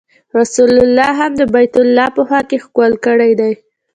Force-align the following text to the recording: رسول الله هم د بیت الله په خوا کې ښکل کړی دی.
رسول 0.39 0.73
الله 0.85 1.09
هم 1.19 1.31
د 1.39 1.41
بیت 1.53 1.73
الله 1.81 2.07
په 2.15 2.21
خوا 2.27 2.41
کې 2.49 2.57
ښکل 2.63 2.91
کړی 3.05 3.31
دی. 3.39 3.53